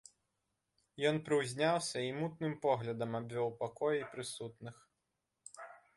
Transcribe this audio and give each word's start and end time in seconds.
Ён 1.09 1.15
прыўзняўся 1.27 1.97
і 2.09 2.17
мутным 2.21 2.57
поглядам 2.63 3.11
абвёў 3.21 3.49
пакой 3.61 3.95
і 4.03 4.09
прысутных. 4.15 4.75